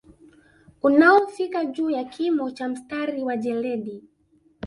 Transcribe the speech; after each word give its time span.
Unaofika 0.83 1.65
juu 1.65 1.89
ya 1.89 2.03
kimo 2.03 2.51
cha 2.51 2.67
mstari 2.69 3.23
wa 3.23 3.37
jeledi 3.37 4.03